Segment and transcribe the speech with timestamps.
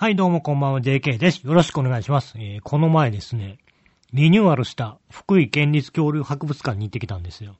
[0.00, 1.46] はい、どうもこんばんは、JK です。
[1.46, 2.32] よろしくお願いします。
[2.38, 3.58] えーこの前ですね、
[4.14, 7.56] リニューアルした福井県立恐竜博物館に行ってきたんですよ。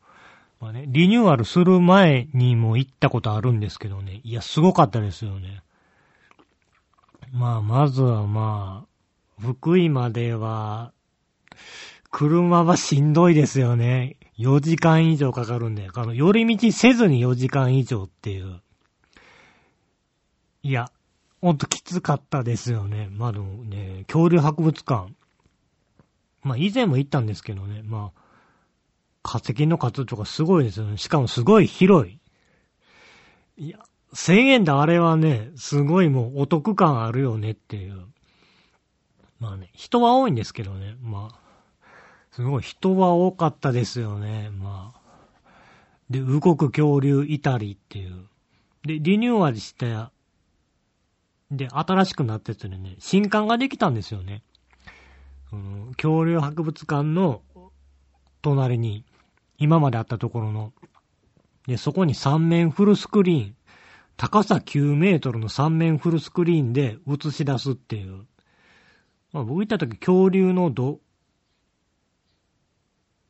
[0.58, 5.62] まあね、リニューアルする前にも行ったことあるんですけどね、いや、すごかったですよね。
[7.30, 10.94] まあ、まずはまあ、福井までは、
[12.10, 14.16] 車はしんどいですよね。
[14.38, 18.62] 4時間以上かかるんで、あの、寄り道せずに4時間以上っていう。
[20.62, 20.90] いや、
[21.40, 23.08] ほんときつかったですよね。
[23.10, 25.12] まあでもね、恐竜博物館。
[26.42, 28.20] まあ以前も行ったんですけどね、まあ、
[29.22, 30.96] 化石の数とかすごいですよね。
[30.96, 32.18] しかもすごい広い。
[33.56, 33.78] いや、
[34.14, 38.06] 1000円であれはね、すごいもうお得感あるよねっていう。
[39.38, 41.38] まあね、人は多いんですけどね、まあ、
[42.32, 45.00] すごい人は多かったですよね、まあ。
[46.10, 48.26] で、動く恐竜いたりっていう。
[48.84, 49.94] で、リニューアルして、
[51.50, 54.42] で、新しくなったやつでね、新館ができたんですよね。
[55.50, 57.42] その恐竜博物館の
[58.42, 59.04] 隣に、
[59.58, 60.72] 今まであったところの、
[61.66, 63.56] で、そこに3面フルスクリーン、
[64.16, 68.26] 高さ9メートルの3面フルスクリーンで映し出すっていう。
[69.32, 71.00] まあ僕行った時恐竜のど、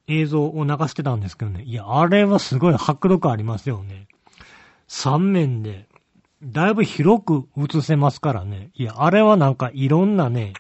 [0.09, 1.63] 映像を流してたんですけどね。
[1.63, 4.09] いや、あれはすごい迫力ありますよね。
[4.89, 5.89] 3面で、
[6.43, 8.71] だいぶ広く映せますからね。
[8.75, 10.55] いや、あれはなんかいろんなね、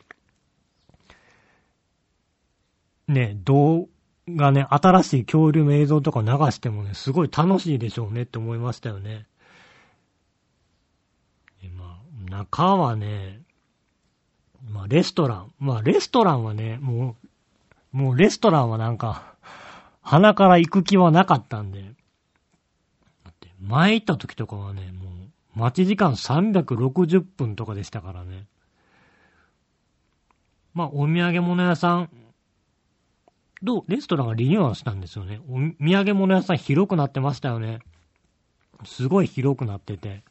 [3.08, 3.88] ね、動
[4.28, 9.26] 画ね、新しい恐竜の映像とか流してもね、すごい楽しいでしょうねって思いましたよね。
[11.76, 13.40] まあ、中はね、
[14.68, 15.52] まあ、レストラン。
[15.58, 17.16] まあ、レストランはね、も
[17.92, 19.34] う、もうレストランはなんか、
[20.02, 21.82] 鼻から行く気はなかったんで。
[23.24, 25.29] だって、前行った時とかはね、もう、
[25.60, 28.46] 待ち時間360分とかでしたからね。
[30.72, 32.10] まあ、お土産物屋さん、
[33.62, 35.38] どう、レストランがリニューアルしたんですよね。
[35.48, 37.80] お土産物屋さん広くなってましたよね。
[38.84, 40.24] すごい広くなってて。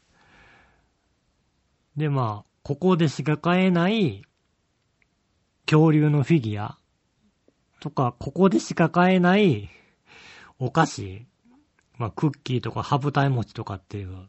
[1.96, 4.24] で、まあ、ここでしか買えない
[5.66, 6.78] 恐竜のフィギュア
[7.78, 9.68] とか、ここでしか買えない
[10.58, 11.24] お菓子、
[11.98, 14.28] まあ、クッキーとかハブタイ餅とかっていう。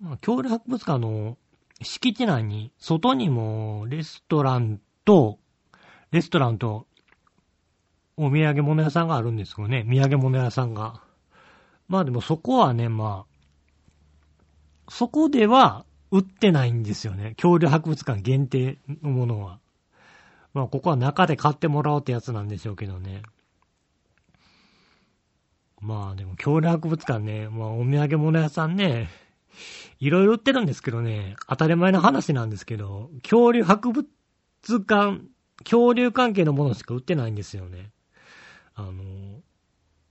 [0.00, 1.36] ま、恐竜博物館の
[1.82, 5.38] 敷地内に、外にもレストランと、
[6.10, 6.86] レストランと
[8.16, 9.84] お土産物屋さんがあるんですよね。
[9.84, 11.00] 土産物屋さんが。
[11.88, 17.34] まあでもそこはね、まあ、そこでは売ってないんですよね。
[17.36, 19.60] 恐竜博物館限定のものは。
[20.54, 23.22] まあここは中で買ってもらおうってやつなんでしょうけどね。
[25.80, 29.08] まあでも恐竜博物館ね、まあお土産物屋さんね、
[30.00, 34.06] いろいろ売ってるんですけどね、当たり前の話なんですけど、恐竜博物
[34.66, 35.20] 館、
[35.64, 37.90] 恐竜関係のものしか売ってないんですよね。
[38.74, 39.40] あの、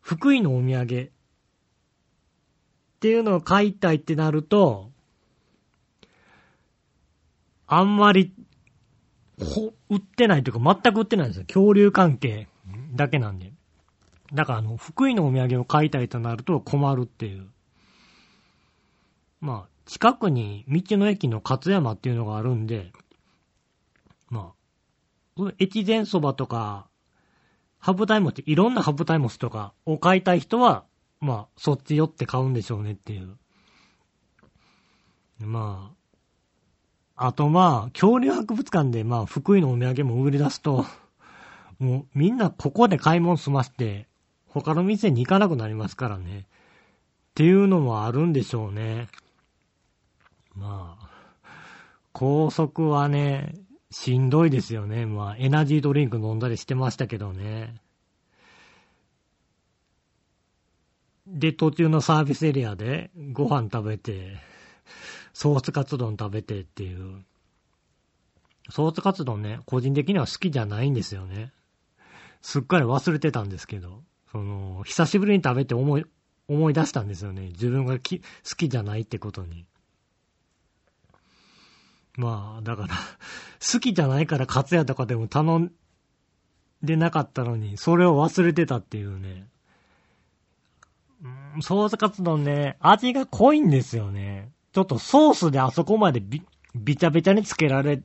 [0.01, 1.09] 福井のお土産っ
[2.99, 4.91] ていうのを買いたいってなると、
[7.67, 8.33] あんまり、
[9.39, 11.45] ほ、売ってないというか全く売ってないんですよ。
[11.45, 12.47] 恐竜関係
[12.95, 13.53] だけなんで。
[14.33, 17.47] だからあの、福井のお土産を買いたいとなると困るっていう。
[19.39, 22.91] まあ、近くに道の駅の勝山っていうのがあるんで、
[24.29, 24.53] ま
[25.39, 26.87] あ、越前そばとか、
[27.79, 30.83] ハブタイモチ、いろんなハブタイモチとかを買いたい人は、
[31.19, 33.37] まあ、そっち寄って買うんでしょうねっていう。
[35.39, 35.93] ま
[37.15, 40.85] あ、あとまあ、恐竜博物館でまあ、福井のお土産も売り出すと、
[41.79, 44.07] もうみんなここで買い物済まして、
[44.47, 46.39] 他の店に行かなくなりますからね。
[46.39, 46.43] っ
[47.35, 49.07] ていうのもあるんでしょうね。
[50.57, 51.09] まあ、
[52.11, 53.53] 高速はね、
[53.91, 55.05] しんどいですよね。
[55.05, 57.81] まあ、エナジードリンク飲んだりしてましたけどね。
[61.27, 64.37] で、途中のサービスエリアでご飯食べて、
[65.33, 67.23] ソースカツ丼食べてっていう。
[68.69, 71.53] ソースカツ丼ね、個人的には好きじゃないんですよね。
[72.41, 74.01] すっかり忘れてたんですけど、
[74.31, 76.05] その、久しぶりに食べて思い、
[76.47, 77.49] 思い出したんですよね。
[77.49, 78.21] 自分が好き
[78.69, 79.65] じゃないってことに。
[82.17, 82.95] まあ、だから、
[83.71, 85.71] 好きじゃないからカツヤとかでも頼ん
[86.83, 89.47] でなかったのに、それを忘れてたっていうね。
[91.55, 94.51] うんソースカツ丼ね、味が濃いんですよね。
[94.73, 96.43] ちょっとソースであそこまでび、
[96.75, 98.03] びちゃびちゃにつけられる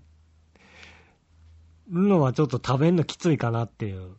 [1.89, 4.17] のはちょっと食べんのきついかなっていう。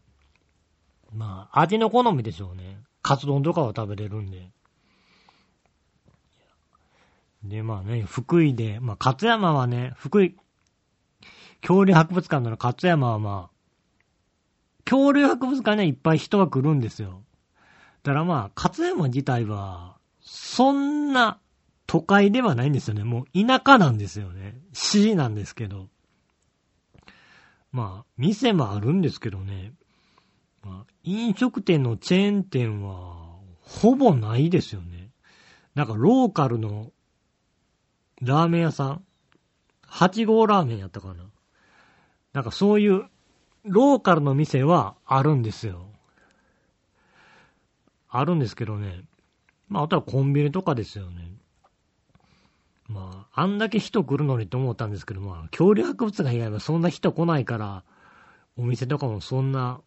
[1.11, 2.79] まあ、味の好みでしょうね。
[3.03, 4.51] カツ丼とかは食べれるんで。
[7.43, 10.35] で、まあね、福井で、まあ、勝山はね、福井、
[11.61, 17.23] 恐竜博物館の勝山はまあ、恐竜博物館にはいっぱい人が来るんですよ。
[18.03, 21.39] だからまあ、勝山自体は、そんな
[21.85, 23.03] 都会ではないんですよね。
[23.03, 24.57] もう田舎なんですよね。
[24.71, 25.89] 市なんですけど。
[27.71, 29.73] まあ、店もあるんですけどね。
[30.63, 33.23] まあ、飲食店のチェーン店は、
[33.59, 35.09] ほぼないですよね。
[35.75, 36.91] なんかローカルの
[38.23, 39.03] ラーメン屋さん
[39.87, 41.25] ?8 号ラーメンやったかな
[42.33, 43.05] なんかそういう
[43.63, 45.87] ローカルの店はあるんですよ。
[48.09, 49.03] あるんですけどね。
[49.67, 51.31] まあ、あとはコンビニとかですよね。
[52.87, 57.83] まあ、あんだけ人来るのにと思ったんですけど、まあ、恐竜博物館以外はそんな人来ないから、
[58.55, 59.81] お店とかもそんな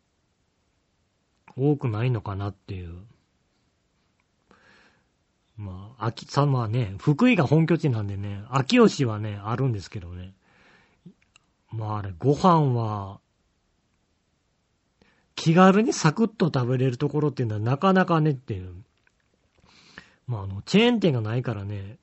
[1.56, 2.96] 多くないのかなっていう。
[5.56, 10.34] まあ、秋さ、まあね、福井が本拠地なんでね、秋吉はね、あるんですけどね。
[11.70, 13.20] まああれ、ご飯は、
[15.34, 18.72] 気軽にサクッと食べれるところっていうのはなかなかねっていう。
[20.26, 21.98] まああの、チェーン店がないからね、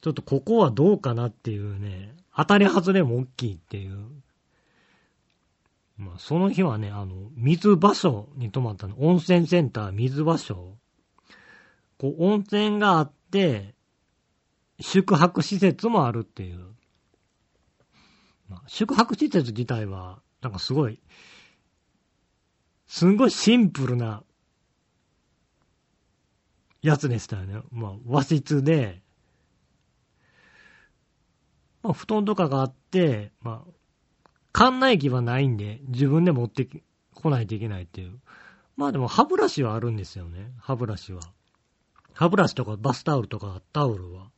[0.00, 3.98] ちょっとここはどうかなっていうね、当たり外れも大きいっていう。
[5.96, 8.96] まあその日はね、あの、水場所に泊まったの。
[8.98, 10.77] 温泉センター水場所。
[11.98, 13.74] こう、温泉があって、
[14.80, 16.66] 宿泊施設もあるっていう。
[18.48, 21.00] まあ、宿泊施設自体は、なんかすごい、
[22.86, 24.22] すんごいシンプルな、
[26.80, 27.60] やつでしたよね。
[27.70, 29.02] まあ、和室で、
[31.82, 33.72] まあ、布団とかがあって、まあ、
[34.52, 36.68] 館内機はないんで、自分で持って
[37.14, 38.18] こないといけないっていう。
[38.76, 40.52] まあでも歯ブラシはあるんですよね。
[40.58, 41.20] 歯ブラシは。
[42.18, 44.32] 歯ブラシとかバスタオルとかタオルは？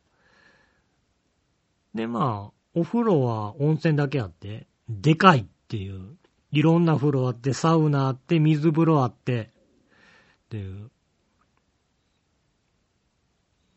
[1.94, 6.19] で、まあ、お風呂は温泉だけあって、でかいっていう。
[6.53, 10.91] いろんな風呂あって、サウナあって、水風呂あって、っていう。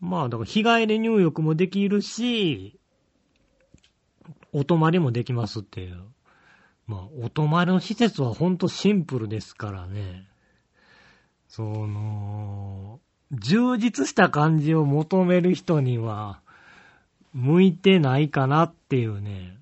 [0.02, 2.78] まあ、だから日帰り入浴もできるし、
[4.52, 6.04] お泊まりもできますっていう。
[6.88, 10.28] まあ、お泊まりの施設はほんとシンプルですからね。
[11.48, 12.63] その、
[13.34, 16.40] 充実した感じを求める人には、
[17.34, 19.58] 向いてないかなっていうね。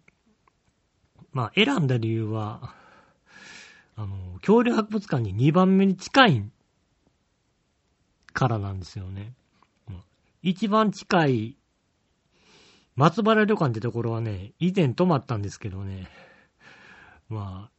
[1.32, 2.74] まあ、選んだ理由は、
[3.96, 6.50] あの、恐竜博物館に2番目に近い
[8.34, 9.34] からなんですよね。
[10.44, 11.58] 一番近い
[12.96, 16.08] 松原旅館ってところはね、以前泊まったんですけどね。
[17.30, 17.72] まあ、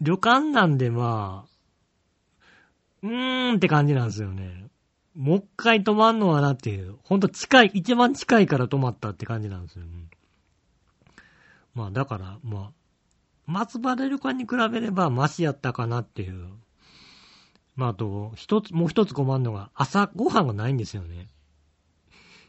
[0.00, 1.53] 旅館なんでまあ、
[3.04, 4.66] うーんって感じなんですよね。
[5.14, 9.90] もう一回泊まんのはなっていう、ほんと近い、一番近いから泊まったって感じなんですよね。
[11.74, 12.72] まあだから、まあ、
[13.46, 16.48] 松原旅館に比べればマシやったかなっていう。
[17.76, 21.28] まああと、一つ、もう一つ困るのが、朝ごはんがないんですよね。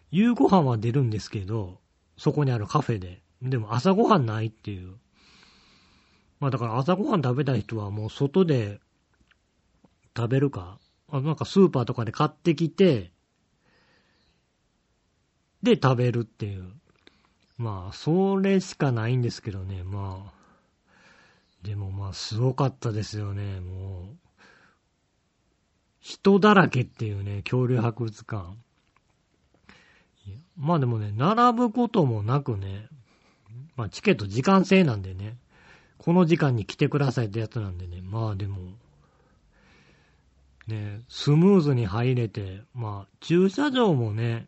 [0.10, 1.80] 夕ご飯は出るんですけど、
[2.18, 3.22] そこにあるカフェで。
[3.42, 4.96] でも朝ごはんないっていう。
[6.40, 8.80] まあだから朝ごはん食べたい人はもう外で
[10.16, 10.80] 食べるか、
[11.10, 13.12] あなんかスーパーとかで買ってきて、
[15.64, 16.72] で食べるっていう。
[17.58, 20.34] まあ、それしかないんですけどね、まあ。
[21.64, 24.18] でもまあ、すごかったですよね、もう。
[26.00, 28.56] 人だらけっていうね、恐竜博物館。
[30.58, 32.88] まあでもね、並ぶこともなくね、
[33.76, 35.38] まあチケット時間制なんでね、
[35.98, 38.74] この時間に来てくださいってやつなんでね、まあでも、
[40.68, 44.48] ね、スムーズに入れて、まあ、駐車場もね、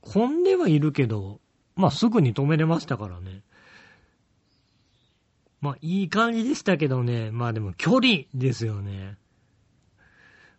[0.00, 1.40] 混んではいるけど、
[1.76, 3.42] まあすぐに止めれましたからね。
[5.60, 9.16] まあいい感じでしたけどね、まあでも距離ですよね。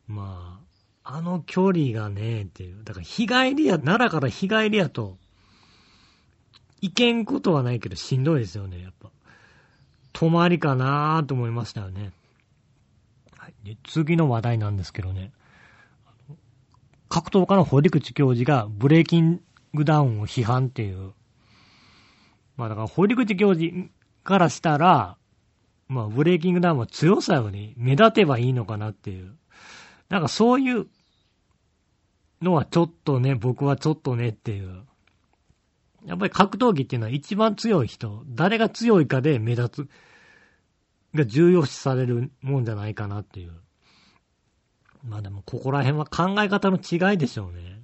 [0.08, 0.60] ま
[1.04, 2.84] あ、あの距離がね、っていう。
[2.84, 5.18] だから日帰りや、奈良から日帰りやと、
[6.82, 9.10] 行けんことはないけどしんどいですよね、やっぱ。
[10.14, 12.12] 泊まりかなーと思いましたよね。
[13.64, 15.32] で次の話題なんですけどね、
[17.10, 19.42] 格闘家の堀口教授がブレイキン
[19.74, 21.14] グダウンを批判っていう。
[22.58, 23.72] まあだから堀口教授
[24.24, 25.18] からしたら、
[25.88, 29.36] まあブレイキングダウンは強さより目立てばいいのかなっていう。
[30.10, 30.88] なんかそういう
[32.42, 34.84] のはちょっとね、僕はちょっとねっていう。
[36.06, 39.90] やっぱり格闘技っていうのは一番強い人、誰が強いかで目立つ。
[41.14, 43.52] が重要視されるもんじゃないかなっていう。
[45.04, 47.82] まあでも、ここら辺は考え方の違いでしょうね。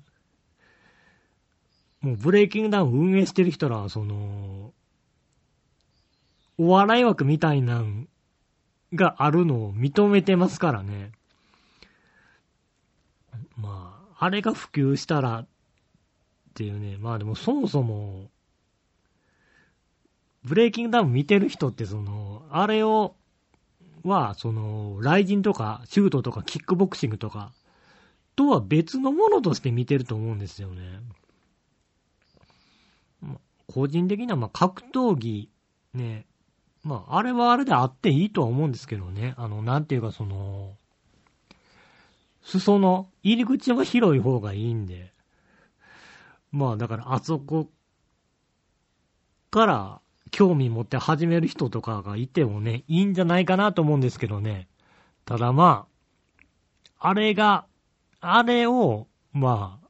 [2.01, 4.74] もう、ブレイキングダウン運営してる人らは、その、
[6.57, 8.07] お笑い枠みたいなん
[8.93, 11.12] があるのを認めてますからね。
[13.55, 15.48] まあ、あれが普及したらっ
[16.53, 16.98] ていうね。
[16.98, 18.29] まあでもそもそも、
[20.48, 23.16] ブレイキングダウン見てる人ってその、あれを、
[24.04, 27.51] は、その、ライジンとか、シュートとか、キックボクシングとか、
[28.38, 31.01] とは別のものとして見てると思うんですよね。
[33.68, 35.50] 個人的には、ま、格闘技、
[35.94, 36.25] ね、
[36.84, 39.34] まあ、あれはあれであっていいとは思うんですけどね。
[39.36, 40.77] あの、なんていうかその、
[42.42, 45.12] 裾の入り口は広い方がいいんで。
[46.54, 47.70] まあ、だからあそこ
[49.51, 54.67] から興味持って始める人とかがいてもね、いいんじゃないかなと思うんですけどね。
[55.25, 55.88] ただま
[57.00, 57.65] あ、あれが、
[58.19, 59.88] あれを、まあ、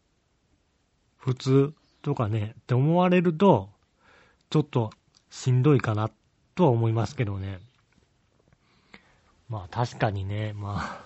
[1.18, 3.70] 普通とかね、って思われると、
[4.50, 4.92] ちょっと
[5.30, 6.10] しんどいかな
[6.56, 7.60] とは思いますけどね。
[9.50, 11.06] まあ確かにね、まあ、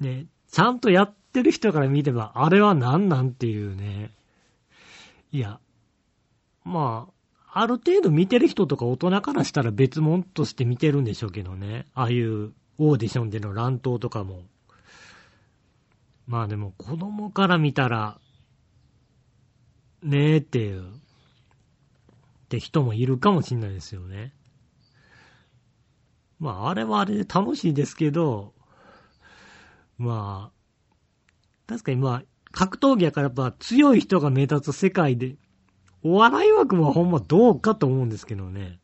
[0.00, 4.10] ね、ちゃんとやってる人から見れば、あれは何なんっていうね。
[5.32, 5.58] いや、
[6.64, 7.13] まあ、
[7.56, 11.86] ある程度見てる人とか大人からしたら別物として見てるんでしょうけどね。
[11.94, 14.42] ああいうオーディションでの乱闘とかも。
[16.26, 18.18] まあでも子供から見たら、
[20.02, 20.86] ねえっていう、っ
[22.48, 24.32] て人もいるかもしんないですよね。
[26.40, 28.52] まああれはあれで楽しいですけど、
[29.96, 35.36] まあ、確かにまあ、格闘技やからやっぱ強い人が目立つ世界で、
[36.04, 38.78] お笑い枠もほんまどうかと思うんですけどね。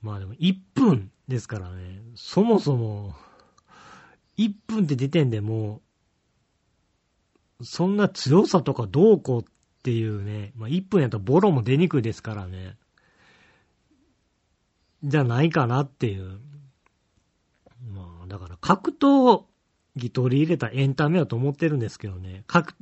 [0.00, 3.14] まあでも1分ですからね、そもそも、
[4.38, 5.80] 1分って時点でも、
[7.62, 9.44] そんな強さとかどうこうっ
[9.82, 12.76] ていうね、まあ1分やったらボロも出にくいですからね。
[15.02, 16.38] じゃないかなっていう。
[17.92, 19.42] まあ、だから格闘
[19.96, 22.44] 技取り入れたエンタメだと思ってるんですけどね。
[22.46, 22.74] 格、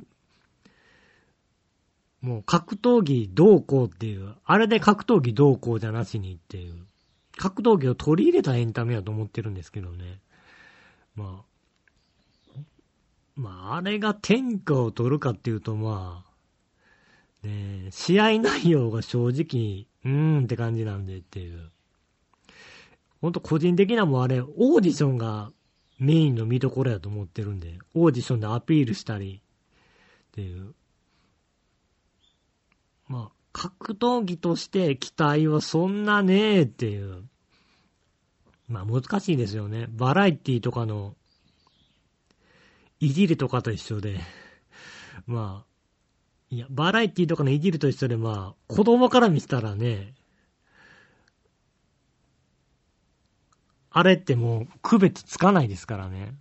[2.21, 6.75] もう格闘技どうこうっていう、あれで格闘技どうこうじゃなしにっていう、
[7.37, 10.19] 格闘技を取り入れたエンタメだと思ってるんですけどね。
[11.15, 11.43] ま
[12.55, 12.59] あ、
[13.35, 16.23] まあ、あれが天下を取るかっていうと、ま
[17.43, 21.71] あ、ね試合内容が正直、うーんって感じなんでっていう。
[23.19, 25.51] ほんと個人的なもあれ、オーディションが
[25.99, 29.41] メインの見どころやと思ってるんで、オーディションでアピールしたり、
[30.31, 30.73] っていう。
[33.11, 37.25] まあ、格闘技として期待はそんなねえっていう。
[38.69, 39.87] まあ難しいですよね。
[39.89, 41.13] バラエティとかの、
[43.01, 44.21] いじりとかと一緒で、
[45.27, 50.13] まあ、いや、バラエティとかのいじりと一緒で、まあ、子供から見せたらね、
[53.89, 56.33] あれってもう区別つかないですからね。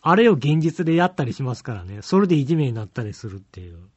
[0.00, 2.00] あれを現実でやったりしますからね。
[2.00, 3.90] それでいじめになったりするっていう。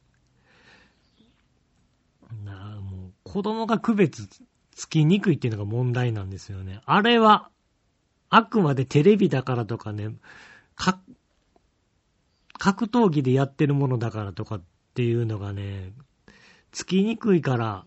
[2.44, 4.28] なあ、もう子供が区別
[4.74, 6.80] つきにくいっていうのが問題なんですよね。
[6.86, 7.50] あれは、
[8.28, 10.14] あくまでテレビだからとかね、
[10.74, 11.00] か、
[12.58, 14.62] 格闘技でやってるものだからとかっ
[14.94, 15.92] ていうのがね、
[16.72, 17.84] つきにくいから、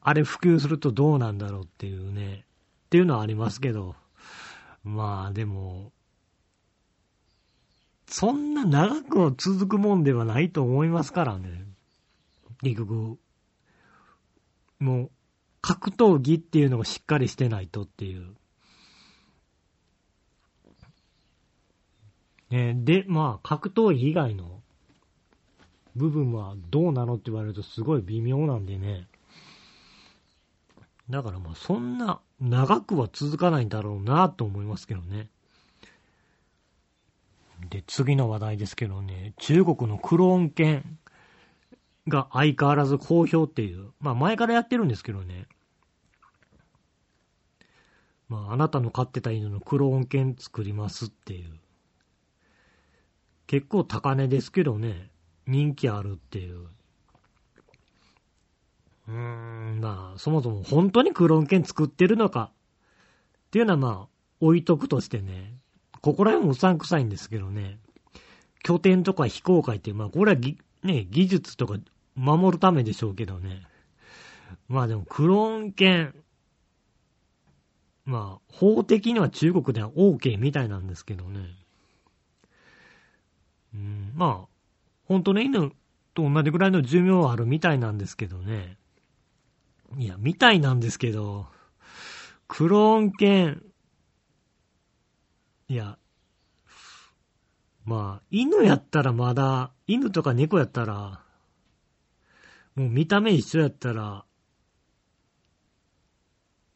[0.00, 2.44] あれ普及するとどうなんだろうっていうね、
[2.86, 3.94] っていうのはありますけど。
[4.84, 5.92] まあでも、
[8.06, 11.66] そんな長く続くもんではないと思いますからね。
[12.62, 13.18] 結局、
[14.80, 15.10] もう、
[15.60, 18.34] 格闘技っていうのがしっかりしてないとっていう。
[22.50, 24.62] ね、で、まあ、格闘技以外の
[25.96, 29.06] 部分はどうなのって言われるとすごい微妙なんでね。
[31.10, 35.28] だからまあ、そんな長くは続かないんだろうなと思いますけどね。
[37.70, 40.98] で、次の話題ですけどね、中国のクローン犬
[42.08, 45.46] が相変わらず好評っていう、まあ前からやってるんですけどね。
[48.28, 51.58] まああなたの飼ってた犬のクローン犬作りますっていう。
[53.46, 55.10] 結構高値ですけどね、
[55.46, 56.68] 人気あるっていう。
[59.08, 62.50] うーん、まあ、そもそも本当にクローン犬作ってるのか
[63.46, 64.08] っていうのはまあ、
[64.40, 65.54] 置いとくとしてね、
[66.02, 67.78] ここら辺もうさんくさいんですけどね、
[68.62, 70.38] 拠点とか非公開って、まあ、これは、
[70.82, 71.78] ね、技術とか
[72.18, 73.62] 守るためでしょうけどね。
[74.68, 76.14] まあでも、クローン犬、
[78.04, 81.40] まあ、法的には中国では OK みたいなんですけどね。
[83.74, 84.48] うん、まあ、
[85.04, 85.72] 本当の犬
[86.14, 88.76] と同じぐらいの寿命はあるみたいなんですけどね。
[89.96, 91.46] いや、みたいなんですけど、
[92.48, 93.62] クローン犬、
[95.68, 95.98] いや、
[97.84, 101.22] まあ、犬やったらまだ、犬とか猫やったら、
[102.78, 104.24] もう見た目一緒やったら、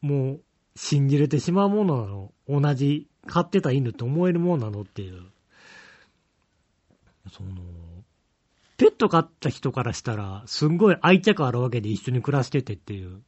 [0.01, 0.41] もう
[0.75, 5.23] 信じれてしまうものなの同じ飼ってた犬と思えるものなのっていう。
[7.31, 7.51] その、
[8.75, 13.21] ペット飼った人からしたら、すんごい愛着あるわけで一緒に暮らしててっていう。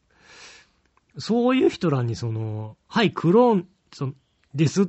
[1.17, 4.12] そういう人らにその、はい、クローン、そ
[4.53, 4.86] ですっ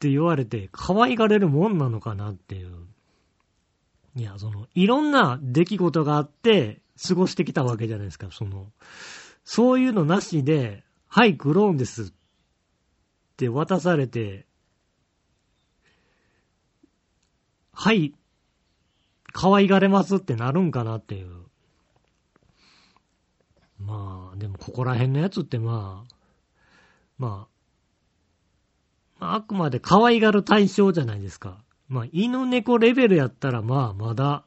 [0.00, 2.88] て言われて、可愛がれるもんなのかなっていう。
[4.16, 8.72] いや、その、いろんな出来事があって、過ごしてきたわけじゃないですか、その、
[9.44, 12.06] そういうのなしで、はい、クローンですっ
[13.36, 14.46] て渡されて、
[17.72, 18.14] はい、
[19.32, 21.28] 可愛がれますってなるんかなっていう。
[23.78, 26.14] まあ、でもここら辺のやつってまあ、
[27.18, 27.46] ま
[29.20, 31.62] あ、あくまで可愛がる対象じゃないですか。
[31.88, 34.44] まあ、犬猫レベルやったらまあ、まだ、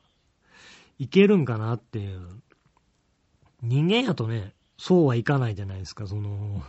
[0.99, 2.21] いけるんかなっていう。
[3.63, 6.63] 人間やとね、そうはいかないじゃないですか、その、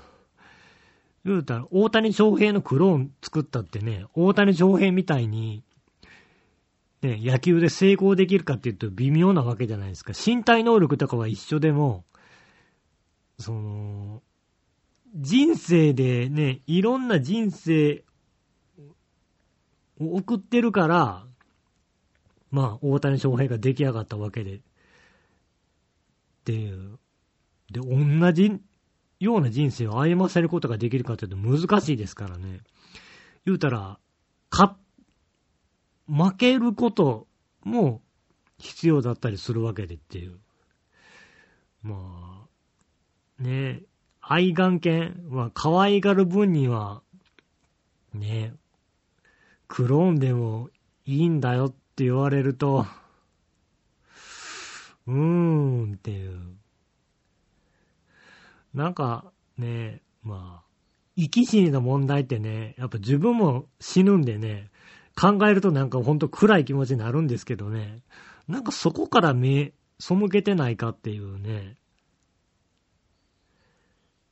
[1.24, 5.62] 言うたら、大谷翔平のクローン作ったってね、大谷翔平みたいに、
[7.02, 10.12] ね、野球で成功できるかっていうと微妙なわけじゃないですか。
[10.14, 12.04] 身体能力とかは一緒でも、
[13.38, 14.22] その、
[15.14, 18.04] 人生でね、いろんな人生
[20.04, 21.26] 送ってるから、
[22.50, 24.60] まあ、大谷翔平が出来上がったわけで、っ
[26.44, 26.98] ていう。
[27.70, 28.60] で、同じ
[29.20, 32.60] ような人生を歩ませることができるかというと難しいですからね。
[33.46, 33.98] 言うたら、
[34.50, 34.76] か、
[36.06, 37.26] 負けること
[37.62, 38.02] も
[38.58, 40.38] 必要だったりするわけでっていう。
[41.82, 42.46] ま
[43.40, 43.82] あ、ね、
[44.20, 47.02] 愛眼犬は可愛がる分には、
[48.14, 48.54] ね、
[49.72, 50.68] クローンでも
[51.06, 52.84] いいんだよって言われると、
[55.06, 56.58] うーんっていう。
[58.74, 60.64] なんかね、まあ、
[61.16, 64.68] 生き死にの問題ってね、やっぱ自分も死ぬんでね、
[65.18, 68.02] 考えるとなんかほんと暗い気持ちになるんですけどね、
[68.48, 71.76] なんかそこから目、背けてないかっていうね、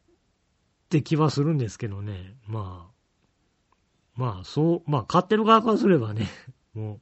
[0.04, 2.99] って気はするんですけどね、まあ、
[4.20, 6.28] まあそう、まあ飼ってる側からすればね、
[6.74, 7.00] もう、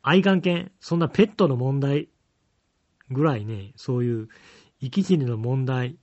[0.00, 2.08] 愛眼犬、そんなペットの問題
[3.10, 4.28] ぐらいね、そういう
[4.80, 5.98] 生き死にの問題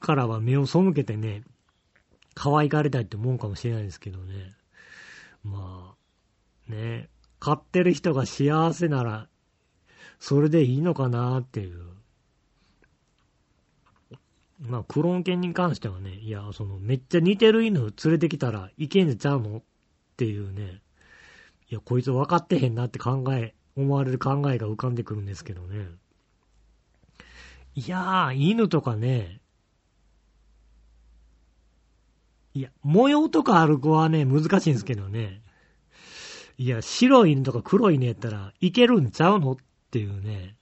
[0.00, 1.44] からは目を背けてね、
[2.34, 4.54] 可愛がりたいって思うかもしれないですけどね。
[5.42, 5.96] ま
[6.68, 7.08] あ、ね、
[7.40, 9.28] 飼ってる人が幸せなら、
[10.18, 11.93] それでいいのかなっていう。
[14.66, 19.62] まあ、クローン犬に関してはね、いや、その、めっちゃ似てる犬連れてきたらいけんじちゃうのっ
[20.16, 20.80] ていうね。
[21.70, 25.88] いや、こいつ分かってへんなって考え、思われる考えが浮かんでくるんですけどね。
[27.74, 29.40] いやー、犬とかね、
[32.54, 35.42] いや、模様とかある子はね、難しいんですけどね。
[36.56, 39.56] いや、白い犬とか黒い犬やったらいけるんちゃうのっ
[39.90, 40.56] ていうね。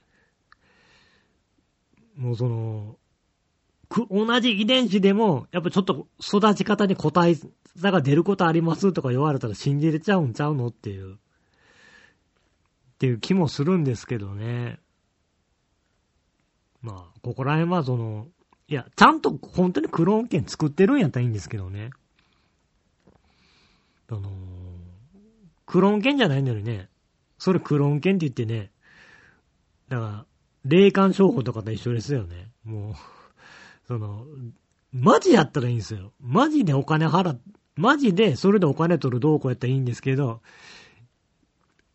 [2.17, 2.97] もうその、
[4.11, 7.37] 同じ遺伝子でも、やっぱちょっと育ち方に個体
[7.77, 11.17] 差が出ることありますとか言われたら信じれちゃうんちゃうのっていう、っ
[12.99, 14.79] ていう気もするんですけどね。
[16.81, 18.29] まあ、ここら辺はその、
[18.69, 21.91] いや、ちゃんと本当にクローン券作ってるんやったらいいんですけどね。
[24.09, 24.33] あのー、
[25.67, 26.89] クローン券じゃないのにね、
[27.39, 28.71] それクローン券って言ってね、
[29.89, 30.27] だから、
[30.65, 32.51] 霊感商法とかと一緒ですよね。
[32.65, 32.95] もう、
[33.93, 34.25] その、
[34.91, 36.13] マジやったらいいんですよ。
[36.19, 37.41] マジでお金払っ、
[37.77, 40.41] マジでそれでお金取るどうこうやったらいいんですけど、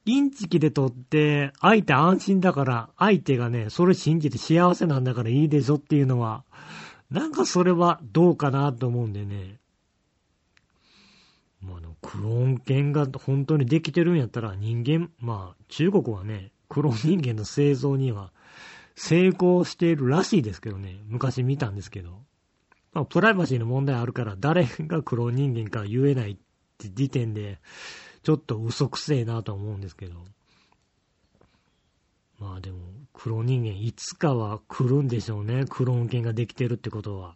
[0.06, 6.44] インチキで取って、相手安心だから、相手がね、それ信じて幸せなんだからいいでしょっていうのは、
[7.10, 9.58] なんかそれはどうかなと思うんでね。
[11.62, 18.32] まあ、の、クローン犬が本当にできてるんやったら人間、まあ、中国はね、クローン人間の製造には
[18.98, 22.20] 成功しているらしいですけどね、昔見たんですけど。
[22.94, 26.38] まあ、プライバシーの問題あるから誰がクローン人間か言えないっ
[26.80, 27.60] て時点で、
[28.24, 30.26] ちょっと嘘くせえなと思うんですけど。
[32.40, 32.80] まあでも、
[33.14, 35.66] 黒人間、いつかは来るんでしょうね。
[35.70, 37.36] クローン犬ができてるってことは。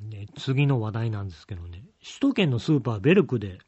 [0.00, 1.82] ね、次の話題なんですけどね。
[2.04, 3.58] 首都圏のスーパーベルクで、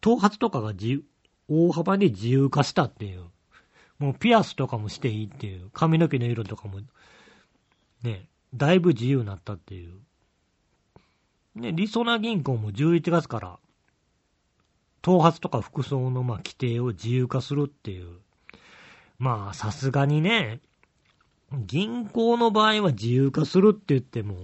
[0.00, 1.04] 頭髪とかが自
[1.48, 3.26] 大幅に自由化したっていう。
[4.04, 5.70] もうピアスとかもしていいっていう。
[5.72, 6.80] 髪の毛の色とかも、
[8.02, 9.94] ね、だいぶ自由になったっていう。
[11.54, 13.58] ね、リソナ銀行も11月から、
[15.00, 18.18] 頭髪とか服装のまあ規定を自由化するっていう。
[19.18, 20.60] まあ、さすがにね、
[21.50, 24.36] 銀行の場合は自由化するって言っても、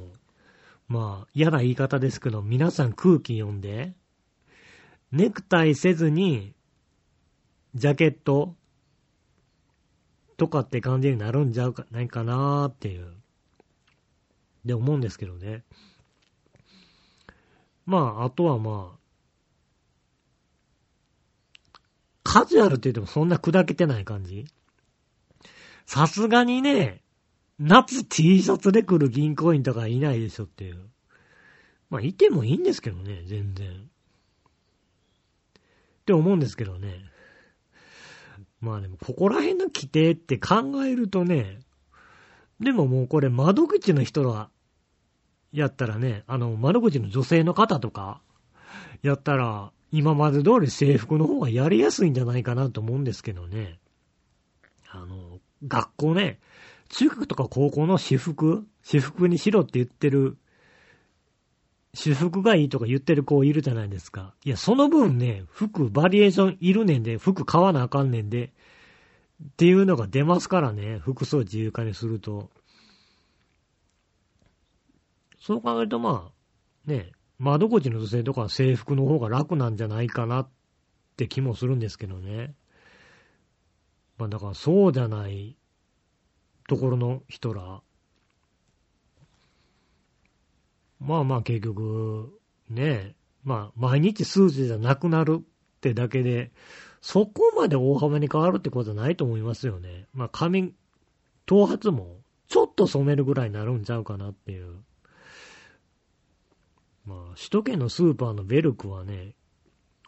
[0.88, 3.92] まあ、嫌な言い方ですけど、皆さん空気読んで、
[5.12, 6.55] ネクタイせずに、
[7.75, 8.55] ジャケット
[10.40, 13.12] とかって感じになるんじゃうかないかなーっていう、
[14.64, 15.64] で思うんですけどね。
[17.85, 18.98] まあ、あとはまあ、
[22.22, 24.46] カジュアルって言ってもそんな砕けてない感じ
[25.85, 27.03] さすがにね、
[27.59, 30.88] 夏 T シャツで来る銀行員とかいないでしょっていう。
[31.90, 33.68] まあ、いてもいいんですけどね、全然。
[33.68, 33.72] っ
[36.07, 37.10] て思うんですけどね。
[38.61, 41.61] まあでも、ここら辺の規定って考えるとね、
[42.61, 44.51] でももうこれ窓口の人ら、
[45.53, 48.20] やったらね、あの、窓口の女性の方とか、
[49.03, 53.79] やったら、今まで通り制服の方がやりやすいんじゃないかなと思うんですけどね。
[54.90, 56.38] あの、学校ね、
[56.90, 60.37] 中学とか高校の私服、私服にしろって言ってる、
[61.92, 64.35] 私服がいいとか言ってる子いるじゃないですか。
[64.44, 68.53] いや、その分ね、服、バリエーションいるねんで、服買わなあかんねんで、
[69.42, 72.50] っていうのが出ますからね、服装自由化にすると。
[75.40, 80.48] そう考えるとまあ、ね、窓口の女性とか制服の方が楽なんじゃないかなっ
[81.16, 82.55] て気もするんですけどね。
[84.18, 85.57] まあだからそうじゃない
[86.68, 87.81] ところの人ら。
[91.00, 95.44] まあまあ結局、ね、まあ毎日スーツじゃなくなるっ
[95.80, 96.52] てだけで、
[97.00, 100.06] そこまで大幅に変わるってことはないと思いますよね。
[100.12, 100.74] まあ髪、
[101.46, 104.76] 頭髪もちょっと染めるぐらいになるんちゃうかなっていう。
[107.06, 109.34] まあ、首都圏のスーパーのベルクはね、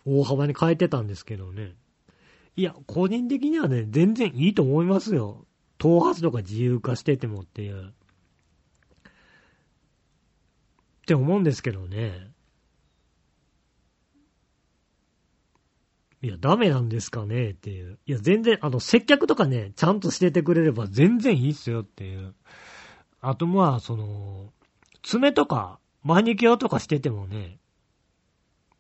[0.04, 1.74] 大幅に変えてたんですけどね。
[2.54, 5.46] いや、個人的にはね、全然いいと思いますよ。
[5.78, 7.94] 頭髪とか自由化しててもっていう。
[11.02, 12.30] って思うんですけどね。
[16.22, 17.98] いや、ダメなんですかねっていう。
[18.06, 22.34] いや、全然、あの、接客とかね、ちゃんとしててくれれば全然いいっすよっていう。
[23.20, 24.52] あとまあ、その、
[25.02, 27.58] 爪とか、マニキュアとかしててもね、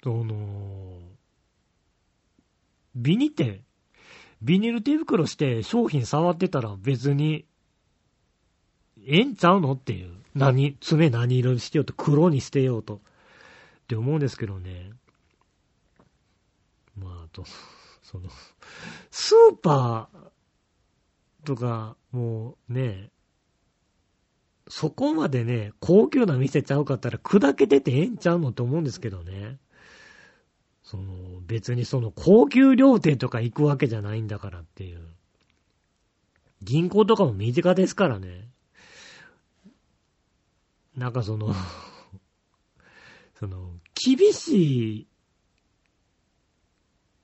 [0.04, 1.00] その、
[2.94, 3.62] ビニって、
[4.40, 7.44] ビニール手袋して商品触ってたら別に、
[9.04, 10.21] ええんちゃうのっていう。
[10.34, 12.96] 何、爪何色にしてようと、黒にしてようと。
[12.96, 13.00] っ
[13.88, 14.90] て思うんですけどね。
[16.96, 17.44] まあ、あと、
[18.02, 18.30] その、
[19.10, 23.10] スーパーとか、もうね、
[24.68, 29.58] そこまでね、高級な店ちゃうかったら砕けててええんちゃうのと思うんですけどね。
[30.82, 35.06] その、別にその高級料亭とか行くわけじゃないんだからっていう。
[36.62, 38.51] 銀行とかも身近ですからね。
[40.96, 41.54] なんかその
[43.38, 45.06] その、厳しい、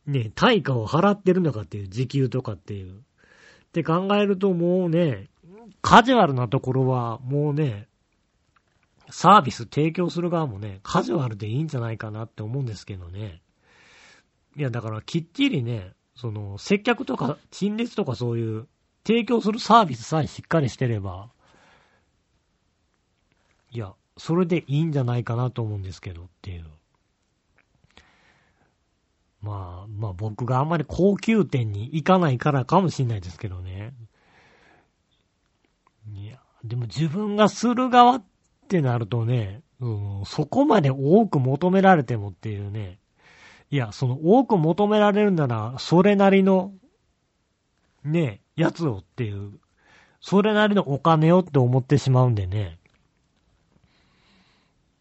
[0.06, 2.98] ね、対価を払ってるのかっていう、時給とかっていう。
[2.98, 3.00] っ
[3.72, 5.28] て考えるともうね、
[5.82, 7.88] カジュアルなところはもうね、
[9.10, 13.42] サービス提供する側もね、カジュアルでいいんじゃないかなって思うんですけどね。
[14.56, 18.66] いや、だからきっちりね、その、接客とか陳列とかそういう
[19.06, 21.30] 提供するサービスさえしっかりしてれば、
[23.78, 26.64] いや、それでいいんじゃないかなと思うんですけどっていう。
[29.40, 33.94] まあ、まあ僕があんまり高級店に行かないからかもしんないですけどね。
[36.12, 38.24] いや、でも自分がする側っ
[38.66, 42.98] てなるとね、うん、そこまで多く求められてもっていうね。
[43.70, 46.72] いや、その多く求められるなら、それなりの、
[48.02, 49.52] ね、やつをっていう、
[50.20, 52.77] それなりのお金をって思ってしまうんでね。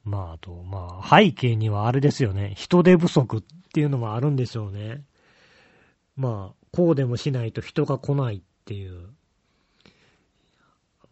[0.08, 2.54] まあ、あと、まあ、背景にはあれですよね。
[2.56, 3.42] 人手不足っ
[3.74, 5.04] ていうのもあるんでしょうね。
[6.16, 9.10] まあ、こうでもしないと人が来ないっていう。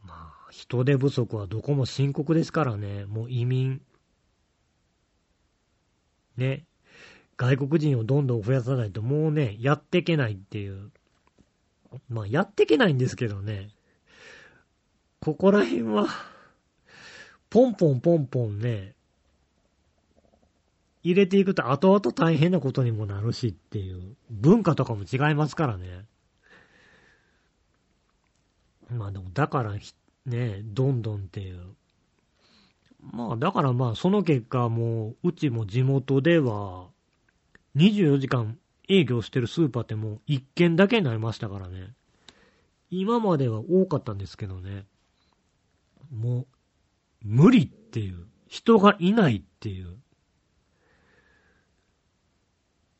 [0.03, 3.81] まあ人手不足はどこも深刻ですからね、もう移民、
[6.37, 6.65] ね、
[7.37, 10.91] 外国人をどんどん増やさないともうね、やっていけないっていう
[12.09, 13.69] まあ、やっていけないんですけどね。
[15.19, 16.07] ここら辺は、
[17.55, 18.95] ポンポンポンポンね、
[21.03, 26.03] 入れていくと後々大変なことにもなるしっていう、文化とかも違いますからね。
[28.89, 29.73] まあでも、だから、
[30.25, 31.61] ね、どんどんっていう。
[33.13, 36.89] まあだからまあその結果もう、うちも地元では、
[37.77, 38.57] 24時間
[38.89, 41.93] 営業してるスーパーってもう1軒だけになりましたからね。
[42.91, 44.83] 今までは多かったんですけどね。
[46.13, 46.47] もう、
[47.25, 48.25] 無理っていう。
[48.47, 49.97] 人がいないっていう。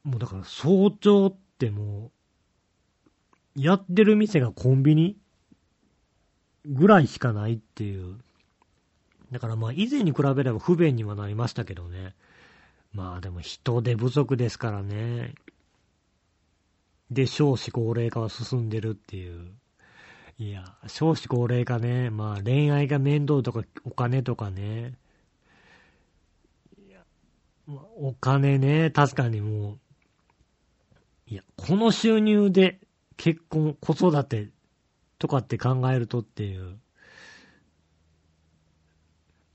[0.04, 2.12] もうだから早朝っても
[3.56, 5.18] う、やってる店がコンビニ
[6.66, 8.18] ぐらいしかないっていう。
[9.32, 12.16] だからまあ以前に比べれば不便にはなりましたけどね。
[12.92, 15.36] まあでも人手不足ですからね。
[17.12, 19.52] で、少子高齢化は進んでるっていう。
[20.38, 24.98] いや、少子高齢化ね、まあ恋愛が面倒とかお金とかね。
[26.78, 27.06] いや、
[27.66, 29.80] まあ、お金ね、確かにもう、
[31.28, 32.80] いや、この収入で
[33.16, 34.50] 結婚、子育て
[35.20, 36.80] とかって考えるとっていう。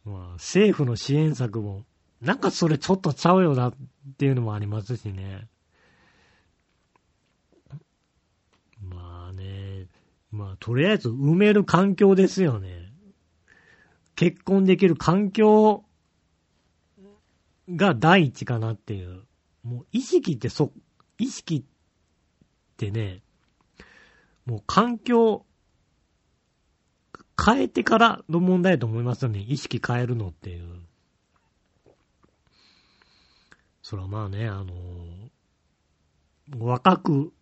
[0.04, 1.84] まあ、政府の支援策も、
[2.22, 3.74] なんかそれちょっとちゃうよなっ
[4.16, 5.46] ていうのもありますしね。
[8.82, 9.86] まあね、
[10.30, 12.92] まあとりあえず埋める環境ですよね。
[14.14, 15.84] 結婚できる環境
[17.68, 19.22] が第一かなっていう。
[19.62, 20.72] もう意識ってそ、
[21.18, 23.22] 意識ってね、
[24.46, 25.44] もう環境
[27.42, 29.40] 変えてからの問題だと思いますよね。
[29.40, 30.80] 意識変えるのっていう。
[33.82, 34.74] それはまあね、あの
[36.58, 37.32] 若く、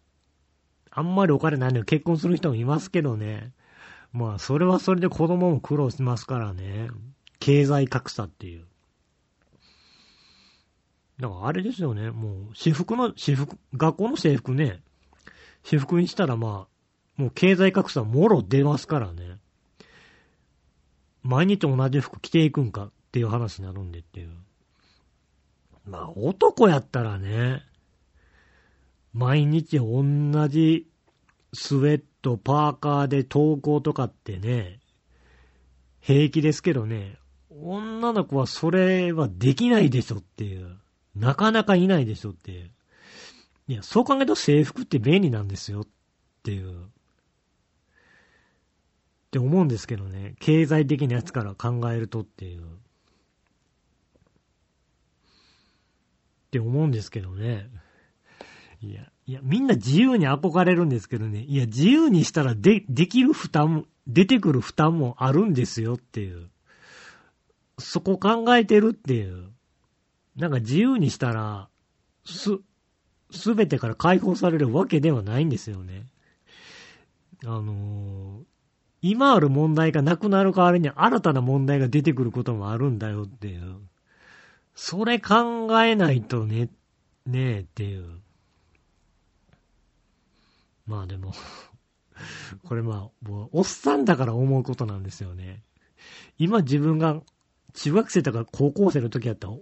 [0.98, 3.52] あんまりお金ないのに結婚する人もいますけどね。
[4.12, 6.88] まあ、それはそれで子供も苦労しますからね。
[7.38, 8.66] 経済格差っていう。
[11.20, 12.10] だからあれですよね。
[12.10, 14.82] もう、私服の、私服、学校の制服ね。
[15.62, 19.38] 私服にしたらまあ、もう経済格差もろ出ますからね。
[21.22, 24.30] 毎日同じ服着ていくんかっていう話になるんでっていう。
[25.84, 27.62] まあ、男やったらね、
[29.12, 30.87] 毎日同じ
[31.52, 34.80] スウェット、パーカーで登校とかってね、
[36.00, 37.18] 平気ですけどね、
[37.50, 40.76] 女の子はそれはできないでしょっていう。
[41.16, 42.70] なかなかいないでしょっていう。
[43.66, 45.86] いや、そう考えると制服って便利なんですよっ
[46.42, 46.84] ていう。
[49.28, 50.36] って思うんですけどね。
[50.40, 52.62] 経済的なやつから考えるとっていう。
[52.62, 52.64] っ
[56.50, 57.68] て思うんですけどね。
[58.80, 61.42] いや、いや、みんな自由に憧れるんですけどね。
[61.42, 66.48] いや、自由にしたらで、できる負担も、出てくる負担もあるんですよっていう。
[67.78, 69.50] そこ考えてるっていう。
[70.34, 71.68] なんか自由にしたら、
[72.24, 72.58] す、
[73.30, 76.06] すべてから解放されるわけではないんですよね。
[77.44, 78.44] あのー、
[79.02, 83.76] 今ある問題がなくなる代わりに新たな問題が出てくることもあるんだよっていう。
[84.74, 86.70] それ考えないとね、
[87.26, 88.22] ねえっていう。
[90.88, 91.32] まあでも
[92.64, 95.62] これまあ、もう、おっさんだから思うことなんですよね。
[96.38, 97.22] 今自分が
[97.74, 99.54] 中学生とか高校生の時やったら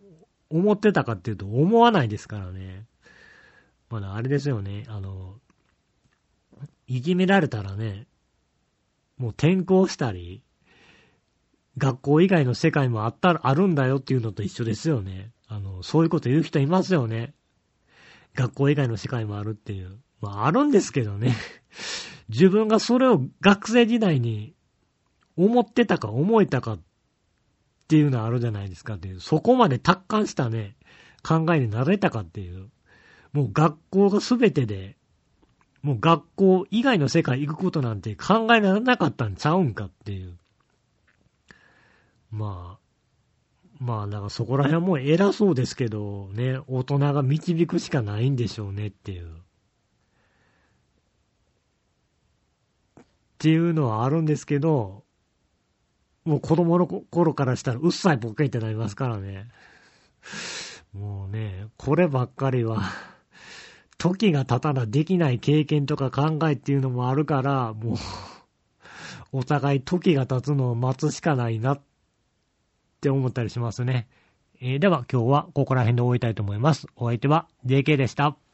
[0.48, 2.86] 思ってたかっていうと思わないですからね。
[3.90, 5.38] まだあれですよね、あの、
[6.86, 8.06] いじめられたらね、
[9.18, 10.42] もう転校したり、
[11.78, 15.30] 学校以外の世界もあった、あるんだよっていうのと一緒ですよね。
[15.46, 17.34] あの、そういうこと言う人いますよね。
[18.34, 19.98] 学校以外の世界もあるっていう。
[20.20, 21.34] まあ、あるんですけどね。
[22.28, 24.54] 自分がそれを学生時代に
[25.36, 26.80] 思ってたか思えたかっ
[27.88, 29.20] ていうのはあるじゃないですかっていう。
[29.20, 30.76] そこまで達観したね、
[31.22, 32.70] 考えになれたかっていう。
[33.32, 34.96] もう学校が全てで
[35.86, 40.36] もう学校以外の世界行くことなんて考えられなかったんちゃうんかっていう。
[42.32, 49.28] まあ、まあ、だからそこら辺はもう偉そうですけど、ね、大人が導くしかないんでしょうねっていう。
[53.36, 55.04] っていうのはあるんですけど、
[56.24, 59.48] もう子供の頃からしたらうっさいボケってなりますからね。
[60.94, 62.82] もうね、こればっかりは
[63.98, 67.96] 時が経たなできない経験とか考えっていうのもあるから、もう
[69.32, 71.82] お互い時が経つのを待つしかないなっ
[73.02, 74.08] て思ったりしますね。
[74.62, 76.86] えー、では今日はここら辺で終えたいと思います。
[76.96, 78.45] お相手は JK でした。